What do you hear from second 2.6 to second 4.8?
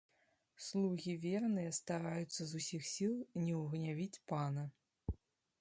усіх сіл не ўгнявіць пана.